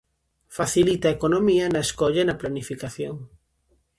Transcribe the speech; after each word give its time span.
Facilita 0.57 1.05
a 1.07 1.15
economía 1.17 1.65
na 1.73 1.81
escolla 1.87 2.21
e 2.23 2.27
na 2.27 2.39
planificación. 2.41 3.15